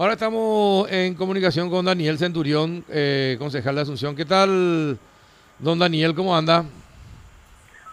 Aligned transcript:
Ahora 0.00 0.14
estamos 0.14 0.90
en 0.90 1.14
comunicación 1.14 1.68
con 1.68 1.84
Daniel 1.84 2.16
Centurión, 2.16 2.82
eh, 2.88 3.36
concejal 3.38 3.74
de 3.74 3.82
Asunción. 3.82 4.16
¿Qué 4.16 4.24
tal, 4.24 4.96
don 5.58 5.78
Daniel? 5.78 6.14
¿Cómo 6.14 6.34
anda? 6.34 6.64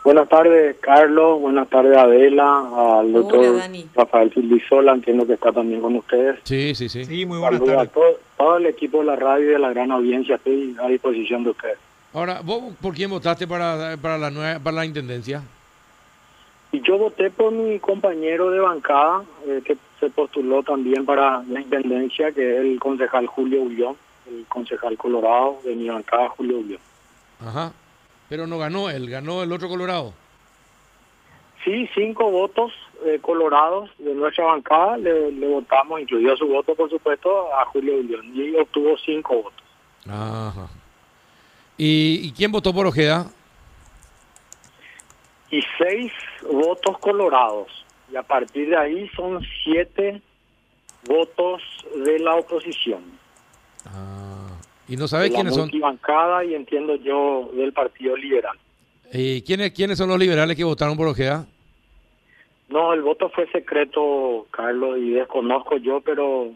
Buenas 0.06 0.30
tardes, 0.30 0.78
Carlos. 0.80 1.42
Buenas 1.42 1.68
tardes, 1.68 1.98
Adela. 1.98 3.00
Al 3.00 3.12
doctor 3.12 3.60
Rafael 3.94 4.34
Silvisola, 4.34 4.94
entiendo 4.94 5.28
que 5.28 5.34
está 5.34 5.52
también 5.52 5.82
con 5.82 5.98
ustedes. 5.98 6.40
Sí, 6.44 6.74
sí, 6.76 6.88
sí. 6.88 7.04
Sí, 7.04 7.26
muy 7.26 7.40
buenas 7.40 7.60
tardes. 7.60 7.78
A 7.78 7.86
todo, 7.88 8.20
todo, 8.38 8.56
el 8.56 8.68
equipo 8.68 9.00
de 9.00 9.04
la 9.04 9.18
radio 9.18 9.44
y 9.50 9.52
de 9.52 9.60
la 9.60 9.72
gran 9.72 9.92
audiencia, 9.92 10.36
estoy 10.36 10.78
a 10.82 10.88
disposición 10.88 11.44
de 11.44 11.50
ustedes. 11.50 11.78
Ahora, 12.14 12.40
¿vos 12.42 12.74
por 12.82 12.94
quién 12.94 13.10
votaste 13.10 13.46
para, 13.46 13.98
para, 13.98 14.18
la, 14.18 14.32
nueva, 14.32 14.60
para 14.60 14.78
la 14.78 14.86
intendencia? 14.86 15.44
Y 16.72 16.80
yo 16.84 16.98
voté 16.98 17.32
por 17.32 17.52
mi 17.52 17.80
compañero 17.80 18.50
de 18.50 18.60
bancada, 18.62 19.24
eh, 19.46 19.62
que 19.66 19.76
se 20.00 20.10
postuló 20.10 20.64
también 20.64 21.06
para 21.06 21.44
la 21.44 21.62
intendencia, 21.62 22.32
que 22.32 22.58
es 22.58 22.62
el 22.62 22.80
concejal 22.80 23.28
Julio 23.28 23.62
Ullón, 23.62 23.96
el 24.28 24.46
concejal 24.48 24.98
colorado 24.98 25.60
de 25.64 25.76
mi 25.76 25.90
bancada, 25.90 26.30
Julio 26.30 26.60
Ullón. 26.60 26.80
Ajá, 27.40 27.72
pero 28.30 28.48
no 28.48 28.58
ganó 28.58 28.90
él, 28.90 29.10
ganó 29.10 29.44
el 29.44 29.52
otro 29.52 29.68
colorado. 29.70 30.14
Sí, 31.64 31.90
cinco 31.94 32.32
votos 32.32 32.72
eh, 33.06 33.20
colorados 33.22 33.90
de 33.98 34.14
nuestra 34.14 34.46
bancada, 34.46 34.98
le, 34.98 35.30
votamos, 35.48 36.00
incluyó 36.00 36.36
su 36.38 36.48
voto, 36.48 36.76
por 36.76 36.90
supuesto, 36.90 37.54
a 37.54 37.66
Julio 37.66 37.96
Ullón, 37.96 38.32
y 38.34 38.56
obtuvo 38.56 38.98
cinco 38.98 39.44
votos. 39.44 39.64
Ajá. 40.08 40.68
¿Y, 41.78 42.22
¿Y 42.24 42.32
quién 42.32 42.52
votó 42.52 42.74
por 42.74 42.88
Ojeda? 42.88 43.28
y 45.50 45.62
seis 45.78 46.12
votos 46.52 46.98
colorados. 47.00 47.86
Y 48.18 48.20
a 48.20 48.24
partir 48.24 48.68
de 48.70 48.76
ahí 48.76 49.08
son 49.10 49.46
siete 49.64 50.20
votos 51.08 51.62
de 52.04 52.18
la 52.18 52.34
oposición. 52.34 53.04
Ah, 53.86 54.58
¿Y 54.88 54.98
no 54.98 55.08
sabes 55.08 55.30
quiénes 55.30 55.54
son? 55.54 55.70
bancada 55.80 56.44
y 56.44 56.56
entiendo 56.56 56.96
yo 56.96 57.52
del 57.54 57.74
Partido 57.74 58.18
Liberal. 58.18 58.58
¿Y 59.14 59.44
quiénes, 59.44 59.72
quiénes 59.72 60.00
son 60.00 60.10
los 60.10 60.18
liberales 60.18 60.58
que 60.58 60.64
votaron 60.64 60.98
por 60.98 61.08
Ojeda? 61.08 61.46
No, 62.70 62.92
el 62.92 63.04
voto 63.04 63.30
fue 63.30 63.48
secreto, 63.52 64.48
Carlos, 64.50 64.98
y 64.98 65.12
desconozco 65.12 65.78
yo, 65.78 66.02
pero 66.02 66.50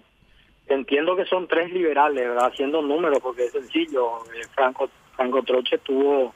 entiendo 0.66 1.16
que 1.16 1.26
son 1.26 1.48
tres 1.48 1.72
liberales, 1.72 2.28
¿verdad? 2.28 2.50
Haciendo 2.52 2.82
números, 2.82 3.20
porque 3.22 3.46
es 3.46 3.52
sencillo. 3.52 4.18
Eh, 4.34 4.48
Franco, 4.56 4.90
Franco 5.16 5.44
Troche 5.44 5.78
tuvo 5.78 6.34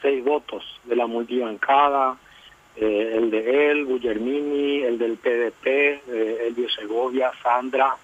seis 0.00 0.24
votos 0.24 0.62
de 0.84 0.94
la 0.94 1.08
multibancada, 1.08 2.16
eh, 2.80 3.14
el 3.16 3.30
de 3.30 3.70
él, 3.70 3.86
Guillermini, 3.86 4.82
el 4.82 4.98
del 4.98 5.16
PDP, 5.16 5.66
eh, 5.66 6.46
Elvio 6.46 6.68
Segovia, 6.70 7.32
Sandra, 7.42 7.96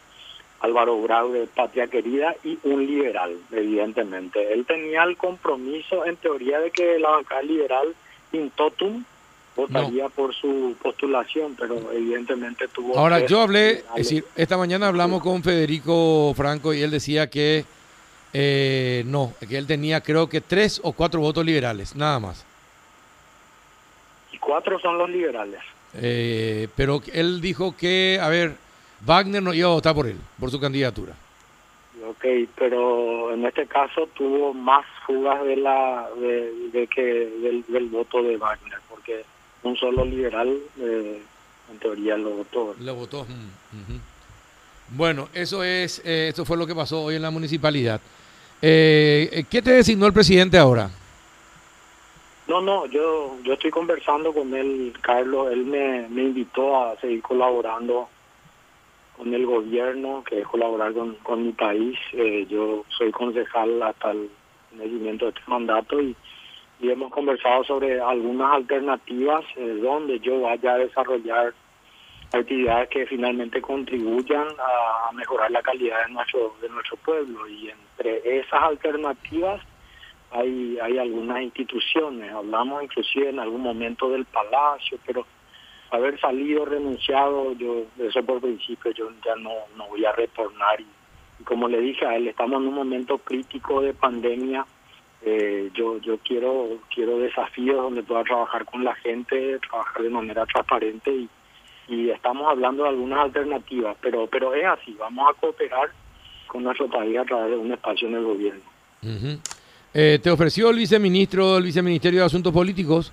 Álvaro 0.61 1.01
Grau 1.03 1.33
de 1.33 1.47
Patria 1.47 1.87
Querida 1.87 2.35
y 2.43 2.59
un 2.65 2.87
liberal, 2.87 3.37
evidentemente. 3.53 4.53
Él 4.53 4.65
tenía 4.65 5.05
el 5.05 5.17
compromiso, 5.17 6.05
en 6.05 6.17
teoría, 6.17 6.59
de 6.59 6.71
que 6.71 6.99
la 6.99 7.11
bancada 7.11 7.43
liberal, 7.43 7.95
in 8.33 8.51
totum, 8.51 9.05
votaría 9.55 10.09
por 10.09 10.35
su 10.35 10.75
postulación, 10.83 11.55
pero 11.57 11.93
evidentemente 11.93 12.67
tuvo... 12.69 12.99
Ahora, 12.99 13.25
yo 13.27 13.43
hablé, 13.43 13.85
es 13.91 14.09
decir, 14.09 14.25
esta 14.35 14.57
mañana 14.57 14.89
hablamos 14.89 15.23
con 15.23 15.43
Federico 15.43 16.35
Franco 16.35 16.75
y 16.75 16.83
él 16.83 16.91
decía 16.91 17.31
que 17.31 17.65
eh, 18.33 19.05
no, 19.07 19.33
que 19.49 19.57
él 19.57 19.69
tenía 19.69 20.01
creo 20.01 20.29
que 20.29 20.41
tres 20.41 20.81
o 20.83 20.93
cuatro 20.93 21.21
votos 21.21 21.45
liberales, 21.45 21.95
nada 21.95 22.19
más. 22.19 22.45
Cuatro 24.55 24.79
son 24.79 24.99
los 24.99 25.11
liberales. 25.11 25.59
Eh, 25.95 26.69
pero 26.77 27.03
él 27.13 27.41
dijo 27.41 27.77
que, 27.77 28.21
a 28.23 28.29
ver, 28.29 28.55
Wagner 29.05 29.43
no 29.43 29.53
iba 29.53 29.67
a 29.69 29.73
votar 29.73 29.97
por 29.97 30.07
él, 30.07 30.17
por 30.39 30.49
su 30.49 30.61
candidatura. 30.61 31.13
Ok, 32.09 32.25
pero 32.55 33.35
en 33.35 33.45
este 33.45 33.67
caso 33.67 34.07
tuvo 34.15 34.55
más 34.55 34.87
fugas 35.05 35.45
de 35.45 35.57
la 35.57 36.09
de, 36.21 36.87
que 36.87 37.03
del, 37.67 37.89
voto 37.89 38.23
de 38.23 38.37
Wagner, 38.37 38.79
porque 38.89 39.25
un 39.65 39.77
solo 39.77 40.05
liberal 40.05 40.57
eh, 40.79 41.21
en 41.73 41.79
teoría 41.81 42.17
lo 42.17 42.31
votó. 42.31 42.77
Lo 42.79 42.95
votó. 42.95 43.27
Bueno, 44.91 45.31
eso 45.35 45.65
es, 45.65 46.01
eh, 46.05 46.29
eso 46.33 46.45
fue 46.45 46.57
lo 46.57 46.65
que 46.65 46.77
pasó 46.77 47.03
hoy 47.03 47.17
en 47.17 47.23
la 47.23 47.33
municipalidad. 47.33 48.01
Eh, 48.63 49.47
¿Qué 49.51 49.61
te 49.63 49.73
designó 49.73 50.07
el 50.07 50.13
presidente 50.13 50.59
ahora? 50.59 50.91
No, 52.47 52.61
no, 52.61 52.87
yo 52.87 53.37
yo 53.43 53.55
estoy 53.55 53.71
conversando 53.71 54.33
con 54.33 54.55
él, 54.55 54.93
Carlos. 55.01 55.51
Él 55.51 55.65
me, 55.65 56.09
me 56.09 56.23
invitó 56.25 56.85
a 56.85 56.97
seguir 57.01 57.23
colaborando 57.23 58.09
con 59.17 59.33
el 59.33 59.47
gobierno, 59.47 60.23
que 60.25 60.41
es 60.41 60.47
colaborar 60.47 60.93
con, 60.93 61.15
con 61.17 61.47
mi 61.47 61.53
país. 61.53 61.99
Eh, 62.13 62.47
yo 62.49 62.85
soy 62.89 63.11
concejal 63.13 63.83
hasta 63.83 64.11
el 64.11 64.31
nacimiento 64.73 65.27
de 65.27 65.31
este 65.31 65.43
mandato 65.47 66.01
y, 66.01 66.17
y 66.81 66.91
hemos 66.91 67.11
conversado 67.13 67.65
sobre 67.65 68.01
algunas 68.01 68.53
alternativas 68.53 69.45
eh, 69.57 69.79
donde 69.83 70.19
yo 70.21 70.41
vaya 70.43 70.75
a 70.75 70.79
desarrollar 70.79 71.55
actividades 72.33 72.89
que 72.89 73.07
finalmente 73.07 73.63
contribuyan 73.63 74.49
a, 74.59 75.13
mejorar 75.13 75.51
la 75.51 75.63
calidad 75.63 76.07
de 76.07 76.13
nuestro 76.13 76.57
de 76.61 76.69
nuestro 76.69 76.97
pueblo 76.97 77.47
y 77.47 77.71
entre 77.71 78.41
esas 78.41 78.61
alternativas 78.61 79.63
hay 80.35 80.79
hay 80.83 80.99
algunas 80.99 81.43
instituciones 81.43 82.33
hablamos 82.33 82.83
inclusive 82.83 83.31
en 83.31 83.39
algún 83.39 83.63
momento 83.63 84.11
del 84.11 84.25
palacio 84.25 84.99
pero 85.07 85.25
haber 85.91 86.19
salido 86.21 86.65
renunciado 86.65 87.53
yo 87.53 87.85
eso 87.99 88.23
por 88.25 88.41
principio 88.41 88.91
yo 88.93 89.11
ya 89.25 89.37
no 89.37 89.53
no 89.77 89.89
voy 89.89 90.05
a 90.05 90.13
retornar. 90.13 90.81
Y, 90.81 91.45
como 91.45 91.69
le 91.69 91.81
dije 91.81 92.07
a 92.07 92.17
él 92.17 92.29
estamos 92.29 92.61
en 92.61 92.69
un 92.69 92.75
momento 92.75 93.19
crítico 93.19 93.81
de 93.81 93.95
pandemia. 93.95 94.67
Eh, 95.27 95.71
yo 95.73 95.99
yo 95.99 96.19
quiero 96.19 96.81
quiero 96.95 97.19
desafíos 97.19 97.77
donde 97.77 98.03
pueda 98.03 98.25
trabajar 98.25 98.67
con 98.67 98.85
la 98.85 98.95
gente 98.97 99.59
trabajar 99.61 100.03
de 100.03 100.11
manera 100.11 100.45
transparente 100.45 101.29
y 101.89 102.11
estamos 102.11 102.47
hablando 102.51 102.83
de 102.83 102.91
algunas 102.91 103.21
alternativas, 103.21 103.97
pero 104.03 104.27
pero 104.27 104.53
es 104.53 104.67
así, 104.67 104.95
vamos 104.99 105.31
a 105.31 105.41
cooperar 105.41 105.91
con 106.47 106.63
nuestro 106.63 106.89
país 106.89 107.19
a 107.19 107.25
través 107.25 107.53
de 107.53 107.57
un 107.57 107.73
espacio 107.73 108.09
en 108.09 108.15
el 108.17 108.25
gobierno. 108.25 108.63
Eh, 109.95 110.19
¿Te 110.21 110.31
ofreció 110.31 110.71
el 110.71 110.77
viceministro 110.79 111.55
del 111.55 111.65
Viceministerio 111.65 112.21
de 112.21 112.27
Asuntos 112.27 112.53
Políticos? 112.53 113.13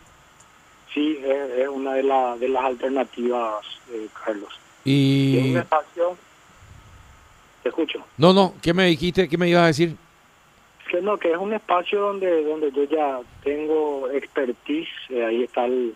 Sí, 0.94 1.18
es, 1.24 1.70
una 1.70 1.94
de, 1.94 2.02
de 2.40 2.50
las 2.50 2.66
alternativas, 2.66 3.64
eh, 3.94 4.08
Carlos. 4.26 4.60
Y... 4.84 5.52
un 5.52 5.58
espacio... 5.58 6.18
Te 7.62 7.70
escucho. 7.70 8.04
No, 8.18 8.34
no, 8.34 8.56
¿qué 8.60 8.74
me 8.74 8.88
dijiste? 8.88 9.30
¿Qué 9.30 9.38
me 9.38 9.48
ibas 9.48 9.64
a 9.64 9.68
decir? 9.68 9.96
Que 10.90 11.00
no, 11.00 11.18
que 11.18 11.32
es 11.32 11.38
un 11.38 11.54
espacio 11.54 12.02
donde 12.02 12.44
donde 12.44 12.72
yo 12.72 12.84
ya 12.86 13.20
tengo 13.44 14.10
expertise, 14.10 14.90
eh, 15.10 15.24
ahí 15.24 15.44
está 15.44 15.66
el 15.66 15.94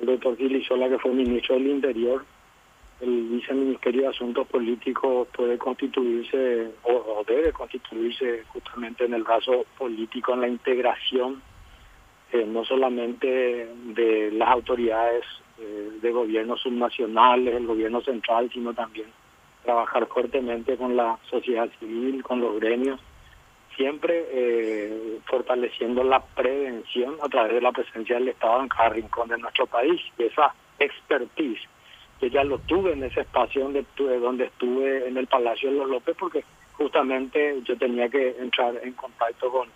el 0.00 0.06
doctor 0.06 0.36
Gilisola, 0.36 0.88
que 0.88 0.98
fue 0.98 1.12
ministro 1.12 1.56
del 1.56 1.68
Interior, 1.68 2.24
el 3.00 3.28
viceministerio 3.28 4.02
de 4.02 4.08
Asuntos 4.08 4.46
Políticos 4.48 5.28
puede 5.34 5.56
constituirse 5.58 6.70
o, 6.82 7.22
debe 7.26 7.52
constituirse 7.52 8.44
justamente 8.48 9.04
en 9.04 9.14
el 9.14 9.22
brazo 9.22 9.64
político, 9.76 10.34
en 10.34 10.40
la 10.40 10.48
integración 10.48 11.42
eh, 12.32 12.44
no 12.46 12.64
solamente 12.64 13.68
de 13.94 14.30
las 14.32 14.48
autoridades 14.48 15.24
eh, 15.58 15.90
de 16.00 16.10
gobiernos 16.12 16.60
subnacionales, 16.60 17.54
el 17.54 17.66
gobierno 17.66 18.00
central, 18.02 18.50
sino 18.52 18.74
también 18.74 19.06
trabajar 19.64 20.06
fuertemente 20.06 20.76
con 20.76 20.96
la 20.96 21.18
sociedad 21.30 21.68
civil, 21.78 22.22
con 22.22 22.40
los 22.40 22.58
gremios 22.60 23.00
siempre 23.78 24.26
eh, 24.32 25.20
fortaleciendo 25.24 26.02
la 26.02 26.20
prevención 26.20 27.14
a 27.22 27.28
través 27.28 27.54
de 27.54 27.60
la 27.60 27.72
presencia 27.72 28.16
del 28.16 28.28
Estado 28.28 28.60
en 28.60 28.68
cada 28.68 28.90
rincón 28.90 29.28
de 29.28 29.38
nuestro 29.38 29.66
país. 29.66 30.00
Y 30.18 30.24
esa 30.24 30.52
expertise, 30.78 31.60
que 32.18 32.30
ya 32.30 32.44
lo 32.44 32.58
tuve 32.58 32.92
en 32.92 33.04
ese 33.04 33.20
espacio 33.20 33.62
donde 33.62 33.80
estuve, 33.80 34.18
donde 34.18 34.44
estuve 34.46 35.08
en 35.08 35.16
el 35.16 35.26
Palacio 35.26 35.70
de 35.70 35.76
los 35.76 35.88
López, 35.88 36.16
porque 36.18 36.44
justamente 36.72 37.60
yo 37.64 37.76
tenía 37.76 38.08
que 38.08 38.36
entrar 38.38 38.78
en 38.82 38.92
contacto 38.92 39.50
con 39.50 39.68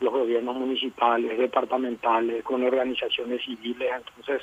los 0.00 0.12
gobiernos 0.12 0.56
municipales, 0.56 1.38
departamentales, 1.38 2.42
con 2.44 2.62
organizaciones 2.62 3.42
civiles. 3.44 3.88
Entonces, 3.96 4.42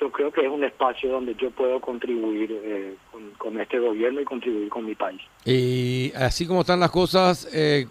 yo 0.00 0.10
creo 0.10 0.30
que 0.30 0.42
es 0.42 0.48
un 0.48 0.64
espacio 0.64 1.10
donde 1.10 1.34
yo 1.34 1.50
puedo 1.50 1.80
contribuir 1.80 2.50
eh, 2.52 2.94
con, 3.10 3.30
con, 3.32 3.60
este 3.60 3.78
gobierno 3.78 4.20
y 4.20 4.24
contribuir 4.24 4.68
con 4.68 4.84
mi 4.84 4.94
país. 4.94 5.20
Y 5.44 6.12
así 6.14 6.46
como 6.46 6.60
están 6.60 6.80
las 6.80 6.90
cosas, 6.90 7.48
eh, 7.52 7.86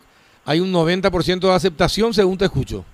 hay 0.46 0.60
un 0.60 0.72
90% 0.72 1.40
de 1.40 1.54
aceptación, 1.54 2.14
según 2.14 2.38
te 2.38 2.46
escucho. 2.46 2.86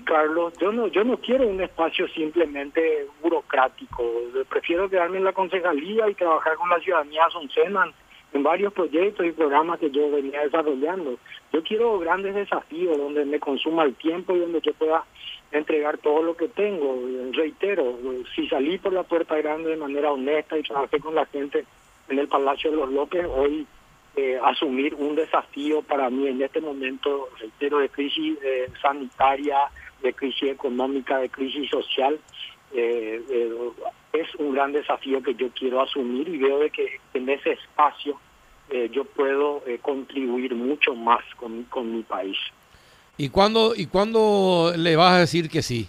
Carlos, 0.00 0.52
yo 0.60 0.72
no, 0.72 0.86
yo 0.88 1.04
no 1.04 1.16
quiero 1.18 1.46
un 1.46 1.60
espacio 1.60 2.08
simplemente 2.08 3.06
burocrático. 3.22 4.02
Prefiero 4.48 4.88
quedarme 4.88 5.18
en 5.18 5.24
la 5.24 5.32
concejalía 5.32 6.08
y 6.08 6.14
trabajar 6.14 6.56
con 6.56 6.68
la 6.68 6.80
ciudadanía 6.80 7.28
Soncenan 7.30 7.92
en 8.32 8.42
varios 8.42 8.72
proyectos 8.72 9.24
y 9.26 9.32
programas 9.32 9.78
que 9.78 9.90
yo 9.90 10.10
venía 10.10 10.42
desarrollando. 10.42 11.18
Yo 11.52 11.62
quiero 11.62 11.98
grandes 12.00 12.34
desafíos 12.34 12.98
donde 12.98 13.24
me 13.24 13.38
consuma 13.38 13.84
el 13.84 13.94
tiempo 13.94 14.34
y 14.34 14.40
donde 14.40 14.60
yo 14.60 14.74
pueda 14.74 15.04
entregar 15.52 15.98
todo 15.98 16.22
lo 16.22 16.36
que 16.36 16.48
tengo. 16.48 16.98
Reitero, 17.32 17.96
si 18.34 18.48
salí 18.48 18.78
por 18.78 18.92
la 18.92 19.04
puerta 19.04 19.36
grande 19.36 19.70
de 19.70 19.76
manera 19.76 20.10
honesta 20.10 20.58
y 20.58 20.62
trabajé 20.62 20.98
con 20.98 21.14
la 21.14 21.26
gente 21.26 21.64
en 22.08 22.18
el 22.18 22.28
Palacio 22.28 22.72
de 22.72 22.76
los 22.76 22.90
López, 22.90 23.24
hoy 23.34 23.66
eh, 24.16 24.38
asumir 24.44 24.94
un 24.94 25.16
desafío 25.16 25.82
para 25.82 26.08
mí 26.08 26.28
en 26.28 26.40
este 26.40 26.60
momento, 26.60 27.28
reitero, 27.40 27.78
de 27.78 27.88
crisis 27.88 28.38
eh, 28.44 28.70
sanitaria, 28.80 29.58
de 30.02 30.12
crisis 30.12 30.50
económica, 30.50 31.18
de 31.18 31.28
crisis 31.28 31.68
social, 31.68 32.20
eh, 32.72 33.20
es 34.12 34.34
un 34.36 34.54
gran 34.54 34.72
desafío 34.72 35.20
que 35.20 35.34
yo 35.34 35.48
quiero 35.50 35.82
asumir 35.82 36.28
y 36.28 36.38
veo 36.38 36.60
de 36.60 36.70
que 36.70 37.00
en 37.14 37.28
ese 37.28 37.52
espacio 37.52 38.18
yo 38.92 39.04
puedo 39.04 39.62
contribuir 39.82 40.54
mucho 40.54 40.94
más 40.94 41.22
con, 41.36 41.64
con 41.64 41.94
mi 41.94 42.02
país. 42.02 42.36
¿Y 43.18 43.28
cuándo, 43.28 43.74
¿Y 43.76 43.86
cuándo 43.86 44.72
le 44.76 44.96
vas 44.96 45.12
a 45.12 45.18
decir 45.18 45.50
que 45.50 45.62
sí? 45.62 45.86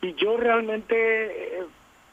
Y 0.00 0.14
yo 0.14 0.36
realmente 0.36 1.66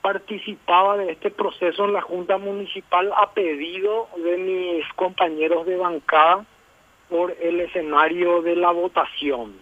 participaba 0.05 0.97
de 0.97 1.13
este 1.13 1.31
proceso 1.31 1.85
en 1.85 1.93
la 1.93 2.01
Junta 2.01 2.37
Municipal 2.37 3.11
a 3.17 3.31
pedido 3.31 4.07
de 4.15 4.37
mis 4.37 4.87
compañeros 4.93 5.65
de 5.65 5.77
bancada 5.77 6.45
por 7.09 7.35
el 7.41 7.59
escenario 7.61 8.43
de 8.43 8.55
la 8.55 8.69
votación. 8.69 9.55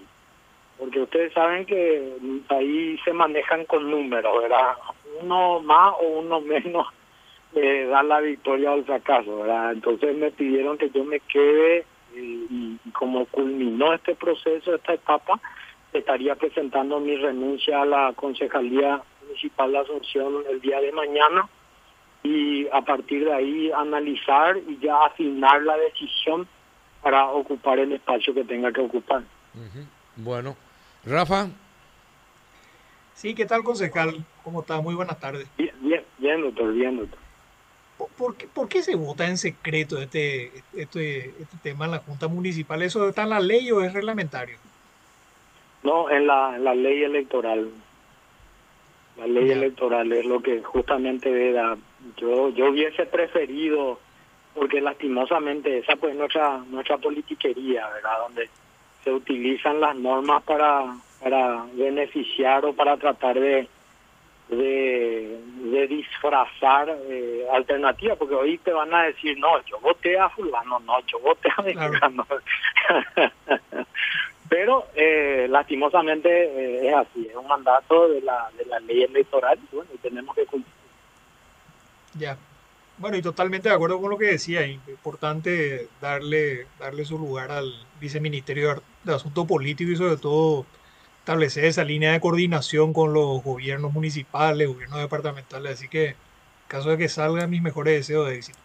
Porque 0.78 1.00
ustedes 1.00 1.32
saben 1.32 1.66
que 1.66 2.18
ahí 2.50 3.00
se 3.06 3.14
manejan 3.14 3.64
con 3.64 3.90
números, 3.90 4.42
¿verdad? 4.42 4.74
Uno 5.22 5.62
más 5.62 5.94
o 6.02 6.20
uno 6.20 6.42
menos 6.42 6.88
eh, 7.56 7.88
da 7.90 8.04
la 8.04 8.20
victoria 8.20 8.74
al 8.74 8.84
fracaso, 8.84 9.40
¿verdad? 9.44 9.72
Entonces 9.72 10.14
me 10.14 10.32
pidieron 10.32 10.78
que 10.78 10.90
yo 10.90 11.06
me 11.06 11.22
quede 11.22 11.86
y, 12.18 12.78
y 12.84 12.92
como 12.92 13.28
culminó 13.28 13.94
este 13.94 14.14
proceso, 14.16 14.76
esta 14.76 14.96
etapa, 14.96 15.40
estaría 15.94 16.36
presentando 16.36 17.00
mi 17.00 17.16
renuncia 17.16 17.82
a 17.82 17.86
la 17.86 18.12
concejalía 18.14 19.02
municipal 19.34 19.72
de 19.72 19.80
Asunción 19.80 20.44
el 20.50 20.62
día 20.62 20.80
de 20.80 20.92
mañana 20.92 21.50
y 22.22 22.68
a 22.68 22.82
partir 22.82 23.26
de 23.26 23.34
ahí 23.34 23.72
analizar 23.72 24.58
y 24.58 24.78
ya 24.80 24.96
afinar 25.06 25.62
la 25.64 25.76
decisión 25.78 26.48
para 27.02 27.30
ocupar 27.32 27.80
el 27.80 27.92
espacio 27.92 28.34
que 28.34 28.44
tenga 28.46 28.72
que 28.72 28.82
ocupar. 28.82 29.24
Bueno, 30.16 30.56
Rafa. 31.06 31.48
Sí, 33.16 33.36
¿qué 33.36 33.46
tal, 33.46 33.64
concejal? 33.64 34.24
¿Cómo 34.44 34.62
está? 34.62 34.80
Muy 34.82 34.96
buenas 34.96 35.20
tardes. 35.20 35.48
Bien, 35.58 36.04
bien, 36.18 36.42
doctor, 36.42 36.74
bien, 36.74 36.98
doctor. 36.98 37.20
¿Por, 38.18 38.36
qué, 38.36 38.48
¿Por, 38.48 38.68
qué, 38.68 38.82
se 38.82 38.96
vota 38.96 39.28
en 39.28 39.38
secreto 39.38 40.02
este, 40.02 40.52
este, 40.74 41.30
este 41.30 41.58
tema 41.62 41.86
en 41.86 41.92
la 41.92 42.00
Junta 42.00 42.28
Municipal? 42.28 42.82
¿Eso 42.82 43.08
está 43.08 43.24
en 43.24 43.30
la 43.30 43.40
ley 43.40 43.72
o 43.72 43.82
es 43.82 43.94
reglamentario? 43.94 44.58
No, 45.84 46.10
en 46.10 46.28
la, 46.28 46.56
en 46.56 46.64
la 46.64 46.74
ley 46.74 47.04
electoral. 47.04 47.70
La 49.18 49.28
ley 49.28 49.52
electoral 49.52 50.12
es 50.12 50.26
lo 50.26 50.42
que 50.42 50.62
justamente 50.64 51.50
era. 51.50 51.78
Yo 52.18 52.50
yo 52.50 52.70
hubiese 52.70 53.06
preferido, 53.06 54.00
porque 54.56 54.82
lastimosamente 54.82 55.78
esa 55.80 55.96
pues 55.96 56.16
nuestra 56.16 56.58
nuestra 56.70 56.98
politiquería, 56.98 57.88
¿verdad? 57.90 58.20
Donde 58.28 58.50
se 59.04 59.12
utilizan 59.12 59.80
las 59.80 59.96
normas 59.96 60.44
para 60.44 60.96
para 61.22 61.66
beneficiar 61.74 62.66
o 62.66 62.74
para 62.74 62.98
tratar 62.98 63.40
de 63.40 63.68
de, 64.50 65.88
disfrazar 65.88 66.96
eh, 67.10 67.46
alternativas, 67.52 68.18
porque 68.18 68.36
hoy 68.36 68.58
te 68.60 68.72
van 68.72 68.94
a 68.94 69.04
decir, 69.04 69.38
no, 69.38 69.62
yo 69.66 69.80
voté 69.80 70.18
a 70.18 70.30
fulano, 70.30 70.80
no, 70.80 71.00
yo 71.08 71.20
voté 71.20 71.50
a 71.56 71.62
mexicano. 71.62 72.26
Pero 74.54 74.86
eh, 74.94 75.48
lastimosamente 75.50 76.30
eh, 76.30 76.88
es 76.88 76.94
así, 76.94 77.26
es 77.28 77.36
un 77.36 77.48
mandato 77.48 78.08
de 78.08 78.22
la, 78.22 78.52
de 78.56 78.66
la 78.66 78.80
ley 78.82 79.02
electoral 79.02 79.58
y 79.92 79.98
tenemos 79.98 80.36
que 80.36 80.46
cumplir. 80.46 80.72
Ya. 82.20 82.38
Bueno, 83.00 83.18
y 83.18 83.24
totalmente 83.24 83.70
de 83.70 83.74
acuerdo 83.74 84.00
con 84.00 84.12
lo 84.12 84.18
que 84.20 84.28
decía, 84.28 84.64
importante 84.68 85.88
darle, 86.00 86.68
darle 86.80 87.04
su 87.04 87.18
lugar 87.18 87.50
al 87.50 87.74
viceministerio 88.00 88.84
de 89.04 89.16
Asuntos 89.16 89.48
Políticos 89.48 89.94
y 89.94 89.96
sobre 89.96 90.18
todo 90.18 90.68
establecer 91.18 91.66
esa 91.66 91.84
línea 91.84 92.12
de 92.12 92.20
coordinación 92.20 92.94
con 92.94 93.12
los 93.12 93.42
gobiernos 93.42 93.92
municipales, 93.92 94.68
gobiernos 94.68 95.00
departamentales, 95.00 95.80
así 95.80 95.88
que 95.88 96.10
en 96.10 96.16
caso 96.68 96.92
de 96.92 97.00
que 97.00 97.10
salgan 97.10 97.50
mis 97.50 97.64
mejores 97.64 97.96
deseos 97.96 98.30
de 98.30 98.36
éxito. 98.36 98.60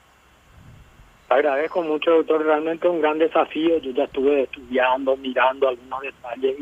Agradezco 1.28 1.82
mucho, 1.82 2.10
doctor. 2.10 2.44
Realmente 2.44 2.88
un 2.88 3.00
gran 3.00 3.18
desafío. 3.18 3.78
Yo 3.78 3.90
ya 3.90 4.04
estuve 4.04 4.42
estudiando, 4.42 5.16
mirando 5.16 5.68
algunos 5.68 6.00
detalles 6.00 6.56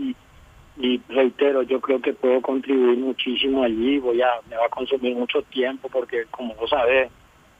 y, 0.79 1.01
reitero, 1.09 1.63
yo 1.63 1.81
creo 1.81 2.01
que 2.01 2.13
puedo 2.13 2.43
contribuir 2.43 2.99
muchísimo 2.99 3.63
allí. 3.63 3.99
Voy 3.99 4.21
a, 4.21 4.29
me 4.51 4.57
va 4.57 4.67
a 4.67 4.71
consumir 4.71 5.15
mucho 5.15 5.43
tiempo 5.43 5.89
porque, 5.89 6.27
como 6.31 6.55
vos 6.55 6.69
sabés, 6.69 7.11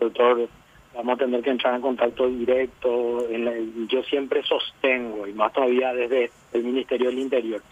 doctor, 0.01 0.49
vamos 0.95 1.15
a 1.15 1.25
tener 1.25 1.43
que 1.43 1.51
entrar 1.51 1.77
en 1.77 1.81
contacto 1.81 2.27
directo. 2.27 3.27
En 3.31 3.87
yo 3.89 4.03
siempre 4.03 4.43
sostengo, 4.43 5.27
y 5.27 5.33
más 5.33 5.53
todavía 5.53 5.95
desde 5.95 6.31
el 6.53 6.65
Ministerio 6.65 7.09
del 7.09 7.21
Interior, 7.21 7.63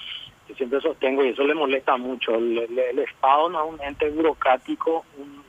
yo 0.49 0.55
siempre 0.55 0.81
sostengo, 0.81 1.25
y 1.25 1.31
eso 1.31 1.43
le 1.43 1.55
molesta 1.55 1.97
mucho. 1.97 2.37
El, 2.37 2.59
el 2.79 2.99
Estado 3.01 3.51
no 3.51 3.65
es 3.65 3.73
un 3.75 3.83
ente 3.83 4.09
burocrático, 4.11 5.05
un 5.19 5.43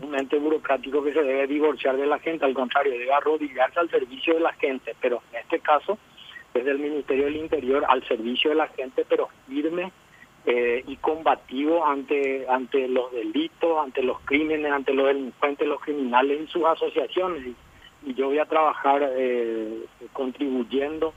un 0.00 0.14
ente 0.14 0.38
burocrático 0.38 1.02
que 1.02 1.12
se 1.12 1.22
debe 1.22 1.46
divorciar 1.46 1.96
de 1.96 2.06
la 2.06 2.18
gente, 2.18 2.44
al 2.44 2.54
contrario, 2.54 2.92
debe 2.92 3.12
arrodillarse 3.12 3.80
al 3.80 3.90
servicio 3.90 4.34
de 4.34 4.40
la 4.40 4.52
gente, 4.54 4.94
pero 5.00 5.22
en 5.32 5.40
este 5.40 5.60
caso 5.60 5.98
desde 6.54 6.70
el 6.70 6.78
Ministerio 6.78 7.26
del 7.26 7.36
Interior 7.36 7.84
al 7.88 8.06
servicio 8.06 8.50
de 8.50 8.56
la 8.56 8.68
gente, 8.68 9.04
pero 9.08 9.28
firme 9.46 9.92
eh, 10.46 10.82
y 10.86 10.96
combativo 10.96 11.84
ante, 11.84 12.46
ante 12.48 12.88
los 12.88 13.12
delitos, 13.12 13.84
ante 13.84 14.02
los 14.02 14.18
crímenes, 14.20 14.72
ante 14.72 14.94
los 14.94 15.06
delincuentes, 15.06 15.68
los 15.68 15.80
criminales 15.80 16.40
y 16.42 16.46
sus 16.46 16.64
asociaciones. 16.64 17.48
Y, 17.48 18.14
yo 18.14 18.28
voy 18.28 18.38
a 18.38 18.46
trabajar 18.46 19.02
eh, 19.16 19.84
contribuyendo 20.12 21.12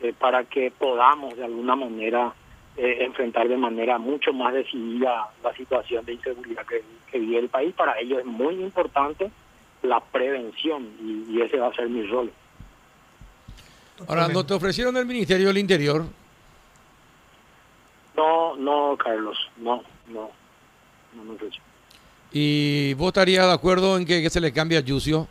eh, 0.00 0.12
para 0.16 0.44
que 0.44 0.70
podamos 0.70 1.36
de 1.36 1.44
alguna 1.44 1.74
manera 1.74 2.32
eh, 2.80 3.04
enfrentar 3.04 3.48
de 3.48 3.56
manera 3.56 3.98
mucho 3.98 4.32
más 4.32 4.54
decidida 4.54 5.28
la 5.42 5.52
situación 5.54 6.04
de 6.04 6.12
inseguridad 6.12 6.64
que, 6.64 7.18
vive 7.18 7.40
el 7.40 7.48
país. 7.48 7.74
Para 7.74 7.98
ello 7.98 8.20
es 8.20 8.24
muy 8.24 8.54
importante 8.62 9.32
la 9.82 9.98
prevención 9.98 10.88
y, 11.02 11.40
ese 11.40 11.58
va 11.58 11.68
a 11.68 11.74
ser 11.74 11.88
mi 11.88 12.06
rol. 12.06 12.30
Ahora, 14.06 14.28
¿no 14.28 14.46
te 14.46 14.54
ofrecieron 14.54 14.96
el 14.96 15.06
Ministerio 15.06 15.48
del 15.48 15.58
Interior? 15.58 16.04
No, 18.16 18.54
no, 18.54 18.96
Carlos, 18.96 19.36
no, 19.56 19.82
no, 20.06 20.30
no 21.14 21.24
me 21.24 21.34
ofreció. 21.34 21.60
¿Y 22.30 22.94
vos 22.94 23.08
estarías 23.08 23.46
de 23.46 23.54
acuerdo 23.54 23.96
en 23.96 24.04
que, 24.06 24.30
se 24.30 24.40
le 24.40 24.52
cambie 24.52 24.78
a 24.78 24.82
Yucio? 24.82 25.26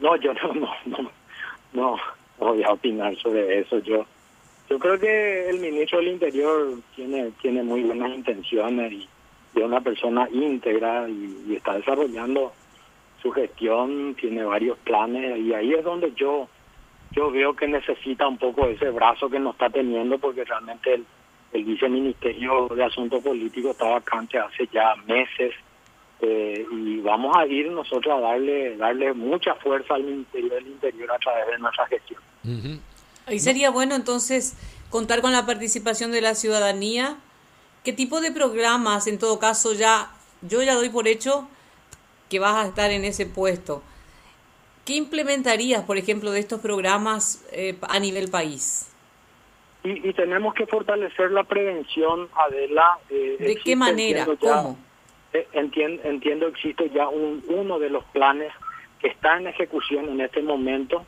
No, 0.00 0.16
yo 0.16 0.34
no, 0.34 0.52
no, 0.52 0.68
no, 0.84 1.10
no 1.72 1.96
voy 2.38 2.62
a 2.62 2.72
opinar 2.72 3.16
sobre 3.16 3.60
eso. 3.60 3.78
Yo 3.78 4.04
yo 4.68 4.78
creo 4.78 4.98
que 4.98 5.48
el 5.48 5.60
ministro 5.60 5.98
del 5.98 6.08
Interior 6.08 6.74
tiene 6.94 7.32
tiene 7.40 7.62
muy 7.62 7.82
buenas 7.82 8.10
intenciones 8.10 8.92
y 8.92 9.08
es 9.54 9.64
una 9.64 9.80
persona 9.80 10.28
íntegra 10.30 11.08
y, 11.08 11.54
está 11.56 11.74
desarrollando 11.74 12.52
su 13.22 13.30
gestión, 13.32 14.14
tiene 14.14 14.44
varios 14.44 14.78
planes 14.78 15.38
y 15.38 15.54
ahí 15.54 15.72
es 15.72 15.84
donde 15.84 16.12
yo 16.14 16.48
yo 17.12 17.30
veo 17.30 17.56
que 17.56 17.66
necesita 17.66 18.28
un 18.28 18.36
poco 18.36 18.66
ese 18.66 18.90
brazo 18.90 19.30
que 19.30 19.38
no 19.38 19.50
está 19.50 19.70
teniendo 19.70 20.18
porque 20.18 20.44
realmente 20.44 20.94
el, 20.94 21.64
viceministerio 21.64 22.68
de 22.68 22.84
Asuntos 22.84 23.22
Políticos 23.24 23.70
está 23.72 23.88
vacante 23.88 24.38
hace 24.38 24.68
ya 24.70 24.94
meses 25.06 25.54
eh, 26.20 26.66
y 26.70 27.00
vamos 27.00 27.34
a 27.36 27.46
ir 27.46 27.70
nosotros 27.70 28.18
a 28.18 28.20
darle 28.20 28.76
darle 28.76 29.14
mucha 29.14 29.54
fuerza 29.54 29.94
al 29.94 30.04
Ministerio 30.04 30.50
del 30.50 30.66
Interior 30.66 31.10
a 31.10 31.18
través 31.18 31.46
de 31.46 31.58
nuestra 31.58 31.86
gestión. 31.86 32.20
Ahí 33.28 33.38
sería 33.40 33.70
bueno 33.70 33.94
entonces 33.94 34.56
contar 34.90 35.20
con 35.20 35.32
la 35.32 35.44
participación 35.44 36.12
de 36.12 36.22
la 36.22 36.34
ciudadanía. 36.34 37.18
¿Qué 37.84 37.92
tipo 37.92 38.20
de 38.20 38.32
programas, 38.32 39.06
en 39.06 39.18
todo 39.18 39.38
caso, 39.38 39.74
ya 39.74 40.10
yo 40.42 40.62
ya 40.62 40.74
doy 40.74 40.88
por 40.88 41.08
hecho 41.08 41.48
que 42.30 42.38
vas 42.38 42.56
a 42.56 42.68
estar 42.68 42.90
en 42.90 43.04
ese 43.04 43.26
puesto? 43.26 43.82
¿Qué 44.86 44.94
implementarías, 44.94 45.84
por 45.84 45.98
ejemplo, 45.98 46.30
de 46.30 46.40
estos 46.40 46.60
programas 46.60 47.44
eh, 47.52 47.76
a 47.82 47.98
nivel 47.98 48.30
país? 48.30 48.90
Y, 49.84 50.12
tenemos 50.14 50.54
que 50.54 50.66
fortalecer 50.66 51.30
la 51.30 51.44
prevención, 51.44 52.28
Adela. 52.34 52.98
Eh, 53.10 53.36
¿De 53.38 53.56
qué 53.56 53.76
manera? 53.76 54.26
¿Cómo? 54.40 54.78
Eh, 55.34 55.46
entiendo, 55.52 56.02
entiendo, 56.04 56.46
existe 56.46 56.90
ya 56.90 57.08
un, 57.08 57.44
uno 57.48 57.78
de 57.78 57.90
los 57.90 58.04
planes 58.04 58.52
que 58.98 59.08
está 59.08 59.36
en 59.36 59.46
ejecución 59.46 60.08
en 60.08 60.22
este 60.22 60.42
momento, 60.42 61.04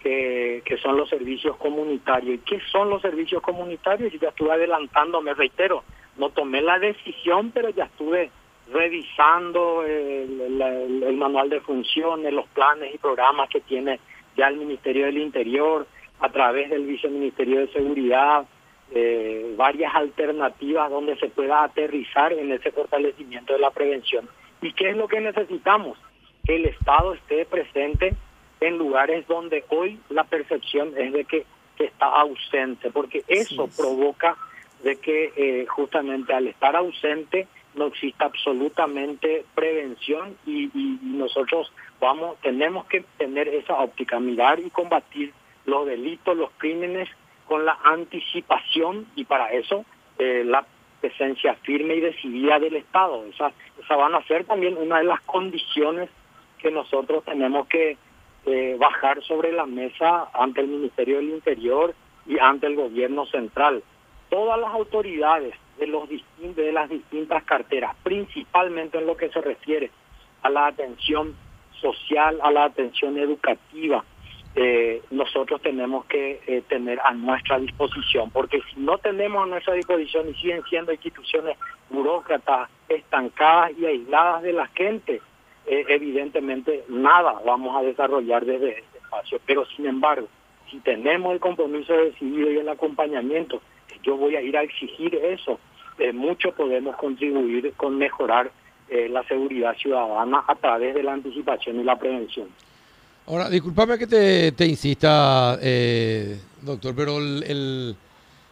que, 0.00 0.78
son 0.82 0.96
los 0.96 1.08
servicios 1.08 1.56
comunitarios. 1.56 2.36
¿Y 2.36 2.38
qué 2.38 2.60
son 2.72 2.90
los 2.90 3.02
servicios 3.02 3.42
comunitarios? 3.42 4.12
Y 4.12 4.18
ya 4.18 4.28
estuve 4.28 4.52
adelantando, 4.52 5.20
me 5.20 5.34
reitero, 5.34 5.84
no 6.16 6.30
tomé 6.30 6.62
la 6.62 6.78
decisión, 6.78 7.50
pero 7.52 7.70
ya 7.70 7.84
estuve 7.84 8.30
revisando 8.72 9.84
el, 9.84 11.16
manual 11.16 11.50
de 11.50 11.60
funciones, 11.60 12.32
los 12.32 12.46
planes 12.48 12.94
y 12.94 12.98
programas 12.98 13.48
que 13.50 13.60
tiene 13.60 14.00
ya 14.36 14.48
el 14.48 14.56
Ministerio 14.56 15.06
del 15.06 15.18
Interior 15.18 15.86
a 16.20 16.28
través 16.30 16.70
del 16.70 16.86
Viceministerio 16.86 17.60
de 17.60 17.72
Seguridad, 17.72 18.44
eh, 18.92 19.54
varias 19.56 19.94
alternativas 19.94 20.90
donde 20.90 21.16
se 21.16 21.28
pueda 21.28 21.64
aterrizar 21.64 22.32
en 22.32 22.52
ese 22.52 22.70
fortalecimiento 22.72 23.52
de 23.52 23.58
la 23.58 23.70
prevención. 23.70 24.28
¿Y 24.62 24.72
qué 24.72 24.90
es 24.90 24.96
lo 24.96 25.08
que 25.08 25.20
necesitamos? 25.20 25.98
Que 26.44 26.56
el 26.56 26.66
Estado 26.66 27.14
esté 27.14 27.44
presente 27.44 28.14
en 28.60 28.78
lugares 28.78 29.26
donde 29.26 29.64
hoy 29.68 29.98
la 30.08 30.24
percepción 30.24 30.92
es 30.96 31.12
de 31.12 31.24
que, 31.24 31.46
está 31.78 32.04
ausente, 32.04 32.90
porque 32.90 33.24
eso 33.26 33.66
provoca 33.74 34.36
de 34.82 34.96
que 34.96 35.32
eh, 35.34 35.66
justamente 35.66 36.34
al 36.34 36.46
estar 36.46 36.76
ausente 36.76 37.48
no 37.74 37.86
exista 37.86 38.26
absolutamente 38.26 39.46
prevención 39.54 40.36
y, 40.44 40.64
y, 40.78 40.98
nosotros 41.02 41.72
vamos 41.98 42.36
tenemos 42.42 42.84
que 42.84 43.02
tener 43.16 43.48
esa 43.48 43.76
óptica 43.78 44.20
mirar 44.20 44.60
y 44.60 44.68
combatir 44.68 45.32
los 45.64 45.86
delitos 45.86 46.36
los 46.36 46.50
crímenes 46.58 47.08
con 47.46 47.64
la 47.64 47.78
anticipación 47.82 49.06
y 49.16 49.24
para 49.24 49.50
eso 49.52 49.84
eh, 50.18 50.44
la 50.44 50.66
presencia 51.00 51.54
firme 51.62 51.94
y 51.96 52.00
decidida 52.00 52.58
del 52.58 52.76
Estado. 52.76 53.24
Esa 53.24 53.52
esa 53.82 53.96
van 53.96 54.14
a 54.14 54.22
ser 54.24 54.44
también 54.44 54.76
una 54.76 54.98
de 54.98 55.04
las 55.04 55.20
condiciones 55.22 56.10
que 56.58 56.70
nosotros 56.70 57.24
tenemos 57.24 57.66
que 57.68 57.96
eh, 58.46 58.76
bajar 58.78 59.22
sobre 59.24 59.52
la 59.52 59.66
mesa 59.66 60.28
ante 60.32 60.60
el 60.60 60.68
Ministerio 60.68 61.16
del 61.16 61.30
Interior 61.30 61.94
y 62.26 62.38
ante 62.38 62.66
el 62.66 62.76
gobierno 62.76 63.26
central. 63.26 63.82
Todas 64.28 64.58
las 64.58 64.72
autoridades 64.72 65.54
de, 65.78 65.86
los 65.86 66.08
de 66.08 66.72
las 66.72 66.88
distintas 66.88 67.42
carteras, 67.44 67.94
principalmente 68.02 68.98
en 68.98 69.06
lo 69.06 69.16
que 69.16 69.30
se 69.30 69.40
refiere 69.40 69.90
a 70.42 70.50
la 70.50 70.66
atención 70.66 71.34
social, 71.80 72.38
a 72.42 72.50
la 72.50 72.64
atención 72.64 73.18
educativa, 73.18 74.04
eh, 74.56 75.02
nosotros 75.10 75.62
tenemos 75.62 76.04
que 76.06 76.40
eh, 76.46 76.62
tener 76.68 76.98
a 77.00 77.12
nuestra 77.12 77.58
disposición, 77.58 78.30
porque 78.30 78.60
si 78.72 78.80
no 78.80 78.98
tenemos 78.98 79.44
a 79.44 79.46
nuestra 79.46 79.74
disposición 79.74 80.28
y 80.28 80.34
siguen 80.34 80.62
siendo 80.68 80.92
instituciones 80.92 81.56
burócratas, 81.88 82.68
estancadas 82.88 83.72
y 83.78 83.86
aisladas 83.86 84.42
de 84.42 84.52
la 84.52 84.66
gente, 84.68 85.22
eh, 85.66 85.84
evidentemente 85.88 86.84
nada 86.88 87.34
vamos 87.44 87.76
a 87.76 87.82
desarrollar 87.82 88.44
desde 88.44 88.78
este 88.78 88.98
espacio. 88.98 89.40
Pero 89.46 89.64
sin 89.76 89.86
embargo, 89.86 90.28
si 90.70 90.78
tenemos 90.78 91.32
el 91.32 91.40
compromiso 91.40 91.92
decidido 91.92 92.50
y 92.50 92.58
el 92.58 92.68
acompañamiento, 92.68 93.60
yo 94.02 94.16
voy 94.16 94.36
a 94.36 94.42
ir 94.42 94.56
a 94.56 94.62
exigir 94.62 95.14
eso. 95.14 95.58
Eh, 95.98 96.12
mucho 96.12 96.52
podemos 96.52 96.96
contribuir 96.96 97.74
con 97.76 97.98
mejorar 97.98 98.50
eh, 98.88 99.08
la 99.08 99.22
seguridad 99.24 99.76
ciudadana 99.76 100.44
a 100.46 100.54
través 100.54 100.94
de 100.94 101.02
la 101.02 101.12
anticipación 101.12 101.78
y 101.80 101.84
la 101.84 101.98
prevención. 101.98 102.48
Ahora, 103.26 103.48
discúlpame 103.48 103.98
que 103.98 104.06
te, 104.06 104.66
insista, 104.66 105.56
doctor, 106.62 106.94
pero 106.96 107.18
el, 107.18 107.94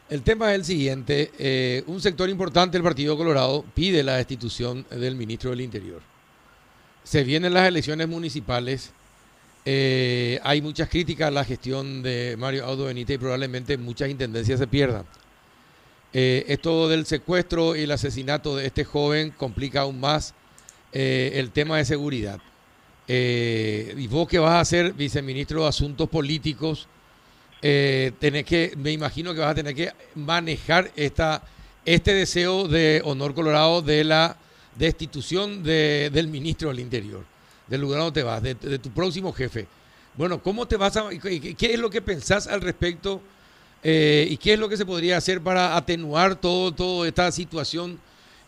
el, 0.09 0.23
tema 0.23 0.51
es 0.51 0.59
el 0.59 0.65
siguiente. 0.65 1.83
un 1.89 2.01
sector 2.01 2.29
importante 2.29 2.77
del 2.77 2.85
Partido 2.85 3.17
Colorado 3.17 3.65
pide 3.75 4.05
la 4.05 4.17
destitución 4.19 4.87
del 4.91 5.17
ministro 5.17 5.51
del 5.51 5.63
Interior 5.63 6.01
se 7.09 7.25
vienen 7.25 7.55
las 7.55 7.67
elecciones 7.67 8.07
municipales. 8.07 8.93
Eh, 9.65 10.39
hay 10.43 10.61
muchas 10.61 10.91
críticas 10.91 11.29
a 11.29 11.31
la 11.31 11.43
gestión 11.43 12.03
de 12.03 12.37
Mario 12.39 12.67
Audo 12.67 12.85
Benítez 12.85 13.15
y 13.15 13.19
probablemente 13.19 13.79
muchas 13.79 14.11
intendencias 14.11 14.59
se 14.59 14.67
pierdan. 14.67 15.07
Eh, 16.13 16.45
esto 16.49 16.87
del 16.87 17.07
secuestro 17.07 17.75
y 17.75 17.85
el 17.85 17.93
asesinato 17.93 18.57
de 18.57 18.67
este 18.67 18.85
joven 18.85 19.31
complica 19.31 19.83
aún 19.83 19.99
más 19.99 20.35
eh, 20.93 21.33
el 21.37 21.51
tema 21.51 21.79
de 21.79 21.87
seguridad. 21.87 22.41
y 23.09 24.07
vos 24.09 24.29
que 24.29 24.39
vas 24.39 24.61
a 24.61 24.65
ser 24.67 24.93
viceministro 24.93 25.63
de 25.63 25.69
Asuntos 25.69 26.11
Políticos, 26.11 26.89
tenés 27.63 28.45
que, 28.45 28.75
me 28.77 28.93
imagino 28.93 29.33
que 29.33 29.41
vas 29.41 29.53
a 29.53 29.55
tener 29.55 29.75
que 29.75 29.93
manejar 30.15 30.91
esta, 30.95 31.43
este 31.87 32.13
deseo 32.13 32.69
de 32.69 33.01
Honor 33.03 33.35
Colorado 33.35 33.81
de 33.81 34.05
la 34.05 34.37
destitución 34.79 35.63
de, 35.63 36.11
del 36.13 36.29
ministro 36.29 36.69
del 36.69 36.81
Interior, 36.81 37.25
del 37.67 37.81
lugar 37.81 38.01
donde 38.01 38.21
te 38.21 38.25
vas, 38.25 38.43
de, 38.43 38.55
tu 38.79 38.91
próximo 38.91 39.33
jefe. 39.33 39.67
Bueno, 40.15 40.41
¿cómo 40.41 40.67
te 40.67 40.77
vas 40.77 40.97
a, 40.97 41.09
qué 41.11 41.57
es 41.61 41.79
lo 41.79 41.91
que 41.91 42.01
pensás 42.01 42.47
al 42.47 42.61
respecto 42.61 43.21
eh, 43.83 44.27
y 44.31 44.37
qué 44.37 44.55
es 44.55 44.59
lo 44.59 44.69
que 44.69 44.77
se 44.77 44.87
podría 44.87 45.17
hacer 45.17 45.41
para 45.41 45.77
atenuar 45.77 46.37
todo, 46.37 46.73
toda 46.73 47.07
esta 47.07 47.31
situación 47.33 47.99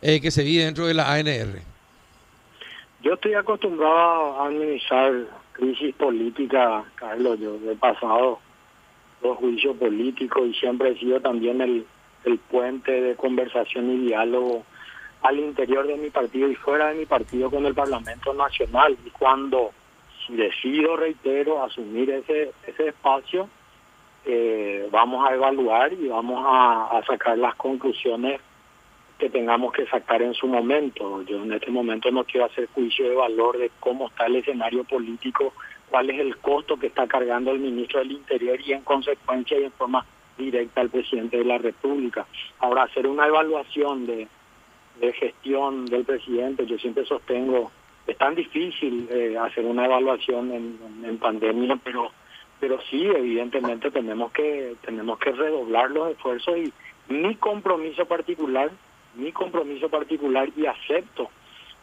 eh, 0.03 0.21
que 0.21 0.31
se 0.31 0.43
vive 0.43 0.65
dentro 0.65 0.87
de 0.87 0.95
la 0.95 1.13
ANR? 1.13 1.61
Yo 3.03 3.15
estoy 3.15 3.35
acostumbrado 3.35 4.41
a 4.41 4.47
administrar 4.47 5.13
crisis 5.53 5.95
política, 5.95 6.85
Carlos. 6.97 7.39
Yo 7.41 7.59
he 7.71 7.77
pasado 7.77 8.39
los 9.23 9.37
juicios 9.39 9.77
políticos 9.77 10.49
y 10.49 10.55
siempre 10.55 10.91
he 10.91 10.99
sido 10.99 11.21
también 11.21 11.61
el, 11.61 11.87
el 12.25 12.39
puente 12.39 12.93
de 12.93 13.17
conversación 13.17 13.91
y 13.91 14.07
diálogo 14.07 14.65
al 15.23 15.39
interior 15.39 15.87
de 15.87 15.97
mi 15.97 16.11
partido 16.11 16.49
y 16.49 16.55
fuera 16.55 16.89
de 16.89 16.95
mi 16.95 17.07
partido 17.07 17.51
con 17.51 17.67
el 17.67 17.75
Parlamento 17.75 18.33
Nacional. 18.35 18.97
Y 19.05 19.11
cuando 19.11 19.73
decido, 20.29 20.97
reitero, 20.97 21.63
asumir 21.63 22.11
ese, 22.11 22.53
ese 22.67 22.89
espacio, 22.89 23.49
eh, 24.25 24.89
vamos 24.91 25.29
a 25.29 25.35
evaluar 25.35 25.93
y 25.93 26.09
vamos 26.09 26.45
a, 26.47 27.03
sacar 27.07 27.39
las 27.39 27.55
conclusiones 27.55 28.41
que 29.19 29.31
tengamos 29.31 29.73
que 29.73 29.87
sacar 29.87 30.23
en 30.23 30.35
su 30.35 30.47
momento. 30.47 31.23
Yo 31.23 31.43
en 31.43 31.53
este 31.53 31.71
momento 31.71 32.11
no 32.11 32.25
quiero 32.25 32.47
hacer 32.47 32.69
juicio 32.75 33.09
de 33.09 33.15
valor 33.15 33.59
de 33.59 33.71
cómo 33.81 34.09
está 34.09 34.27
el 34.27 34.37
escenario 34.37 34.85
político, 34.85 35.53
cuál 35.91 36.11
es 36.11 36.21
el 36.21 36.37
costo 36.39 36.79
que 36.79 36.89
está 36.89 37.07
cargando 37.07 37.51
el 37.51 37.61
ministro 37.61 38.01
del 38.01 38.13
Interior 38.13 38.61
y 38.61 38.73
en 38.73 38.83
consecuencia 38.83 39.59
y 39.59 39.65
en 39.65 39.73
forma 39.73 40.05
directa 40.39 40.81
al 40.81 40.91
presidente 40.91 41.39
de 41.39 41.45
la 41.45 41.59
República. 41.59 42.27
Ahora, 42.61 42.85
hacer 42.85 43.07
una 43.07 43.27
evaluación 43.27 44.07
de 44.07 44.29
de 45.01 45.13
gestión 45.15 45.87
del 45.87 46.05
presidente, 46.05 46.67
yo 46.67 46.79
siempre 46.79 47.05
sostengo, 47.07 47.73
es 48.07 48.17
tan 48.19 48.35
difícil 48.35 49.09
eh, 49.11 49.37
hacer 49.39 49.65
una 49.65 49.87
evaluación 49.87 50.53
en, 50.53 51.19
pandemia, 51.19 51.79
pero 51.83 52.11
pero 52.59 52.79
sí, 52.91 53.07
evidentemente 53.07 53.91
tenemos 53.91 54.33
que 54.33 54.75
tenemos 54.85 55.19
que 55.19 55.33
redoblar 55.33 55.91
los 55.91 56.11
esfuerzos 56.11 56.57
y 56.59 56.73
mi 57.09 57.35
compromiso 57.37 58.05
particular, 58.05 58.71
mi 59.15 59.33
compromiso 59.33 59.89
particular 59.89 60.49
y 60.57 60.67
acepto 60.67 61.31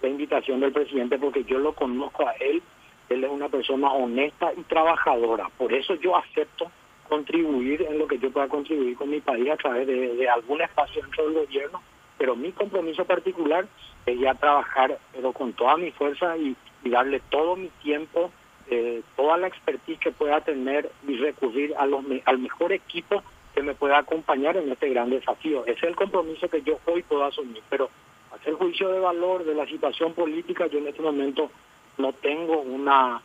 la 0.02 0.10
invitación 0.10 0.60
del 0.60 0.72
presidente 0.72 1.18
porque 1.18 1.44
yo 1.44 1.58
lo 1.60 1.74
conozco 1.74 2.28
a 2.28 2.34
él, 2.34 2.62
él 3.10 3.24
es 3.24 3.30
una 3.30 3.50
persona 3.50 3.92
honesta 3.92 4.54
y 4.56 4.62
trabajadora, 4.64 5.50
por 5.58 5.74
eso 5.74 5.96
yo 5.96 6.16
acepto 6.16 6.72
contribuir 7.10 7.82
en 7.82 7.98
lo 7.98 8.08
que 8.08 8.20
yo 8.20 8.30
pueda 8.30 8.48
contribuir 8.48 8.96
con 8.96 9.10
mi 9.10 9.22
país 9.22 9.50
a 9.50 9.58
través 9.58 9.88
de, 9.88 10.16
de 10.16 10.30
algún 10.30 10.62
espacio 10.62 11.02
dentro 11.02 11.26
del 11.26 11.46
gobierno 11.46 11.82
pero 12.18 12.36
mi 12.36 12.52
compromiso 12.52 13.06
particular 13.06 13.68
es 14.06 14.20
ya 14.20 14.34
trabajar 14.34 14.98
pero 15.14 15.32
con 15.34 15.54
toda 15.54 15.78
mi 15.78 15.92
fuerza 15.92 16.38
y, 16.38 16.56
darle 16.90 17.20
todo 17.30 17.58
mi 17.58 17.68
tiempo, 17.84 18.32
eh, 18.70 19.02
toda 19.18 19.36
la 19.36 19.48
expertise 19.48 20.00
que 20.00 20.12
pueda 20.12 20.40
tener 20.40 20.90
y 21.06 21.18
recurrir 21.18 21.76
a 21.78 21.86
los, 21.86 22.06
al 22.24 22.38
mejor 22.38 22.72
equipo 22.72 23.22
que 23.54 23.62
me 23.62 23.76
pueda 23.76 23.98
acompañar 23.98 24.56
en 24.56 24.72
este 24.72 24.88
gran 24.88 25.10
desafío. 25.10 25.66
Ese 25.66 25.80
es 25.80 25.84
el 25.84 25.98
compromiso 25.98 26.48
que 26.48 26.62
yo 26.62 26.80
hoy 26.86 27.04
puedo 27.04 27.26
asumir, 27.26 27.62
pero 27.70 27.90
hacer 28.34 28.54
juicio 28.54 28.88
de 28.88 29.00
valor 29.00 29.44
de 29.44 29.54
la 29.54 29.66
situación 29.66 30.14
política, 30.14 30.68
yo 30.68 30.80
en 30.80 30.88
este 30.88 31.02
momento 31.02 31.52
no 31.98 32.14
tengo 32.14 32.62
una, 32.62 33.22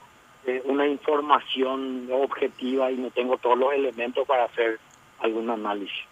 eh, 0.47 0.61
una 0.65 0.87
información 0.87 2.09
objetiva 2.11 2.91
y 2.91 2.97
no 2.97 3.11
tengo 3.11 3.37
todos 3.37 3.59
los 3.59 3.73
elementos 3.75 4.27
para 4.27 4.45
hacer 4.45 4.81
algún 5.21 5.51
análisis. 5.51 6.12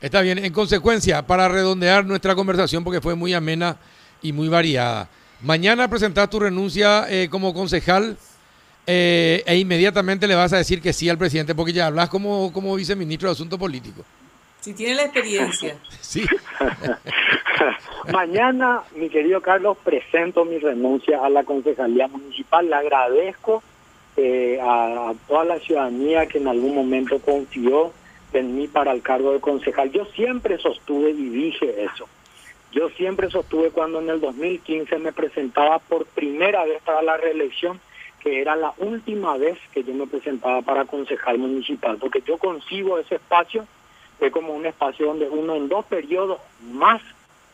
Está 0.00 0.20
bien, 0.20 0.38
en 0.38 0.52
consecuencia, 0.52 1.26
para 1.26 1.48
redondear 1.48 2.04
nuestra 2.04 2.34
conversación, 2.34 2.84
porque 2.84 3.00
fue 3.00 3.14
muy 3.14 3.32
amena 3.32 3.76
y 4.22 4.32
muy 4.32 4.48
variada, 4.48 5.08
mañana 5.40 5.88
presentas 5.88 6.28
tu 6.30 6.40
renuncia 6.40 7.06
eh, 7.08 7.28
como 7.30 7.54
concejal 7.54 8.16
eh, 8.86 9.42
e 9.46 9.56
inmediatamente 9.56 10.26
le 10.26 10.34
vas 10.34 10.52
a 10.52 10.58
decir 10.58 10.82
que 10.82 10.92
sí 10.92 11.08
al 11.08 11.18
presidente, 11.18 11.54
porque 11.54 11.72
ya 11.72 11.86
hablas 11.86 12.08
como, 12.08 12.52
como 12.52 12.74
viceministro 12.76 13.28
de 13.28 13.32
Asuntos 13.32 13.58
Políticos. 13.58 14.04
Si 14.60 14.72
tiene 14.72 14.94
la 14.94 15.02
experiencia. 15.04 15.76
sí. 16.00 16.24
mañana, 18.12 18.82
mi 18.94 19.08
querido 19.08 19.40
Carlos, 19.40 19.76
presento 19.82 20.44
mi 20.44 20.58
renuncia 20.58 21.24
a 21.24 21.28
la 21.28 21.44
concejalía 21.44 22.08
municipal. 22.08 22.68
Le 22.68 22.74
agradezco 22.74 23.62
eh, 24.16 24.58
a 24.62 25.12
toda 25.26 25.44
la 25.44 25.58
ciudadanía 25.60 26.26
que 26.26 26.38
en 26.38 26.48
algún 26.48 26.74
momento 26.74 27.18
confió 27.18 27.92
en 28.40 28.56
mí 28.56 28.68
para 28.68 28.92
el 28.92 29.02
cargo 29.02 29.32
de 29.32 29.40
concejal. 29.40 29.90
Yo 29.92 30.04
siempre 30.06 30.58
sostuve 30.58 31.10
y 31.10 31.28
dije 31.28 31.84
eso. 31.84 32.08
Yo 32.72 32.88
siempre 32.90 33.30
sostuve 33.30 33.70
cuando 33.70 34.00
en 34.00 34.10
el 34.10 34.20
2015 34.20 34.98
me 34.98 35.12
presentaba 35.12 35.78
por 35.78 36.06
primera 36.06 36.64
vez 36.64 36.82
para 36.82 37.02
la 37.02 37.16
reelección, 37.16 37.80
que 38.20 38.40
era 38.40 38.56
la 38.56 38.74
última 38.78 39.36
vez 39.36 39.58
que 39.72 39.84
yo 39.84 39.94
me 39.94 40.06
presentaba 40.06 40.62
para 40.62 40.84
concejal 40.84 41.38
municipal, 41.38 41.98
porque 41.98 42.22
yo 42.22 42.38
concibo 42.38 42.98
ese 42.98 43.16
espacio 43.16 43.66
fue 44.18 44.30
como 44.30 44.54
un 44.54 44.66
espacio 44.66 45.06
donde 45.06 45.28
uno 45.28 45.54
en 45.56 45.68
dos 45.68 45.84
periodos 45.86 46.38
más 46.72 47.02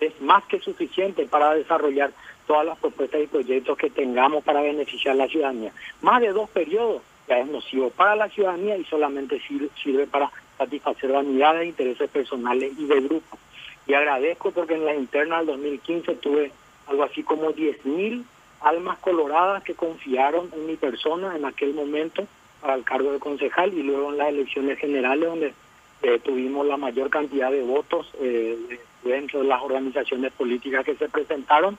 es 0.00 0.18
más 0.20 0.44
que 0.44 0.60
suficiente 0.60 1.26
para 1.26 1.54
desarrollar 1.54 2.10
todas 2.46 2.64
las 2.64 2.78
propuestas 2.78 3.20
y 3.22 3.26
proyectos 3.26 3.76
que 3.76 3.90
tengamos 3.90 4.42
para 4.44 4.62
beneficiar 4.62 5.14
a 5.14 5.18
la 5.18 5.28
ciudadanía. 5.28 5.72
Más 6.00 6.20
de 6.20 6.32
dos 6.32 6.48
periodos 6.50 7.02
ya 7.28 7.38
es 7.38 7.46
nocivo 7.46 7.90
para 7.90 8.16
la 8.16 8.28
ciudadanía 8.28 8.76
y 8.76 8.84
solamente 8.84 9.40
sirve 9.82 10.06
para 10.06 10.30
satisfacer 10.60 11.10
vanidades, 11.10 11.66
intereses 11.66 12.10
personales 12.10 12.72
y 12.78 12.84
de 12.84 13.00
grupo. 13.00 13.38
Y 13.86 13.94
agradezco 13.94 14.50
porque 14.50 14.74
en 14.74 14.84
la 14.84 14.94
interna 14.94 15.38
del 15.38 15.46
2015 15.46 16.16
tuve 16.16 16.52
algo 16.86 17.02
así 17.02 17.22
como 17.22 17.52
10.000 17.52 18.22
almas 18.60 18.98
coloradas 18.98 19.62
que 19.62 19.74
confiaron 19.74 20.50
en 20.54 20.66
mi 20.66 20.76
persona 20.76 21.34
en 21.34 21.46
aquel 21.46 21.72
momento 21.72 22.26
para 22.60 22.74
el 22.74 22.84
cargo 22.84 23.12
de 23.12 23.18
concejal 23.18 23.72
y 23.72 23.82
luego 23.82 24.10
en 24.10 24.18
las 24.18 24.28
elecciones 24.28 24.78
generales 24.78 25.30
donde 25.30 25.54
eh, 26.02 26.18
tuvimos 26.18 26.66
la 26.66 26.76
mayor 26.76 27.08
cantidad 27.08 27.50
de 27.50 27.62
votos 27.62 28.10
eh, 28.20 28.78
dentro 29.02 29.40
de 29.40 29.48
las 29.48 29.62
organizaciones 29.62 30.30
políticas 30.32 30.84
que 30.84 30.94
se 30.94 31.08
presentaron 31.08 31.78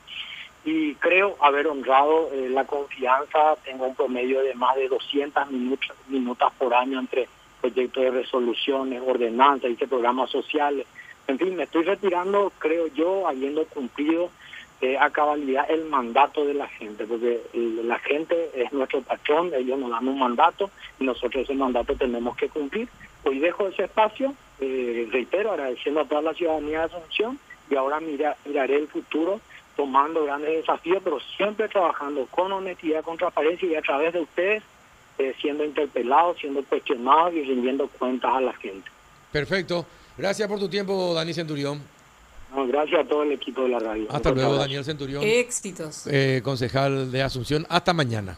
y 0.66 0.96
creo 0.96 1.38
haber 1.40 1.68
honrado 1.68 2.30
eh, 2.34 2.50
la 2.50 2.66
confianza. 2.66 3.56
Tengo 3.64 3.86
un 3.86 3.96
promedio 3.96 4.42
de 4.42 4.56
más 4.56 4.76
de 4.76 4.88
200 4.88 5.52
minutos, 5.52 5.96
minutos 6.08 6.52
por 6.58 6.74
año 6.74 7.00
entre 7.00 7.28
proyectos 7.62 8.04
de 8.04 8.12
resoluciones, 8.12 9.02
ordenanzas 9.06 9.72
y 9.72 9.76
programas 9.86 10.30
sociales. 10.30 10.86
En 11.28 11.38
fin, 11.38 11.56
me 11.56 11.64
estoy 11.64 11.84
retirando, 11.84 12.52
creo 12.58 12.88
yo, 12.88 13.28
habiendo 13.28 13.66
cumplido 13.66 14.30
eh, 14.82 14.98
a 14.98 15.12
cabalidad 15.12 15.70
el 15.70 15.86
mandato 15.86 16.44
de 16.44 16.56
la 16.56 16.68
gente, 16.68 17.06
porque 17.06 17.40
la 17.54 18.00
gente 18.00 18.50
es 18.56 18.74
nuestro 18.74 19.02
patrón, 19.02 19.52
ellos 19.54 19.78
nos 19.78 19.92
dan 19.92 20.08
un 20.08 20.18
mandato 20.18 20.72
y 21.00 21.04
nosotros 21.04 21.44
ese 21.44 21.54
mandato 21.54 21.96
tenemos 21.96 22.36
que 22.36 22.50
cumplir. 22.50 22.90
Hoy 23.24 23.38
dejo 23.38 23.68
ese 23.68 23.84
espacio, 23.84 24.34
eh, 24.60 25.08
reitero, 25.12 25.52
agradeciendo 25.52 26.02
a 26.02 26.06
toda 26.06 26.24
la 26.24 26.34
ciudadanía 26.34 26.80
de 26.80 26.86
Asunción 26.86 27.40
y 27.70 27.76
ahora 27.76 28.00
mira, 28.00 28.36
miraré 28.44 28.78
el 28.78 28.88
futuro 28.88 29.40
tomando 29.76 30.26
grandes 30.26 30.50
desafíos, 30.50 31.02
pero 31.04 31.20
siempre 31.38 31.70
trabajando 31.70 32.26
con 32.26 32.52
honestidad, 32.52 33.04
con 33.04 33.18
transparencia 33.18 33.70
y 33.70 33.76
a 33.76 33.82
través 33.82 34.14
de 34.14 34.22
ustedes 34.22 34.64
eh, 35.18 35.34
siendo 35.42 35.64
interpelados, 35.64 36.38
siendo 36.40 36.64
cuestionados 36.64 37.34
y 37.34 37.44
rindiendo 37.44 37.88
cuentas 37.88 38.32
a 38.34 38.42
la 38.42 38.54
gente. 38.54 38.90
Perfecto. 39.32 39.86
Gracias 40.18 40.48
por 40.48 40.60
tu 40.60 40.70
tiempo, 40.70 41.14
Dani 41.14 41.34
Centurión. 41.34 41.82
gracias 42.68 43.06
a 43.06 43.08
todo 43.08 43.24
el 43.24 43.32
equipo 43.32 43.64
de 43.64 43.70
la 43.70 43.80
radio. 43.80 44.08
Hasta 44.10 44.32
luego, 44.32 44.56
Daniel 44.56 44.84
Centurión. 44.84 45.24
Éxitos. 45.24 46.06
Eh, 46.08 46.42
concejal 46.44 47.12
de 47.12 47.22
Asunción. 47.22 47.66
Hasta 47.70 47.94
mañana. 47.94 48.38